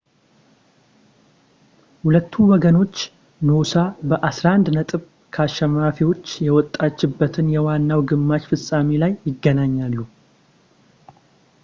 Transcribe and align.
ሁለቱ 2.03 2.33
ወገኖች 2.51 2.95
ኖሳ 3.49 3.73
በ11 4.09 4.71
ነጥብ 4.77 5.03
ከአሸናፊዎች 5.33 6.25
የወጣችበት 6.47 7.35
የዋናው 7.55 8.01
የግማሽ 8.03 8.45
ፍፃሜ 8.53 8.89
ላይ 9.03 9.13
ይገናኛሉ 9.29 9.97